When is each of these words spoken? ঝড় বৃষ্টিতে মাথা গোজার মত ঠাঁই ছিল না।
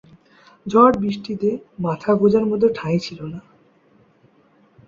ঝড় 0.65 0.95
বৃষ্টিতে 0.97 1.49
মাথা 1.79 2.11
গোজার 2.13 2.45
মত 2.45 2.63
ঠাঁই 2.75 2.97
ছিল 2.99 3.19
না। 3.25 3.39